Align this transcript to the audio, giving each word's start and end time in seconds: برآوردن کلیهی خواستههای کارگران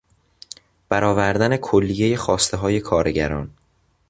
برآوردن 0.89 1.57
کلیهی 1.57 2.17
خواستههای 2.17 2.79
کارگران 2.79 3.51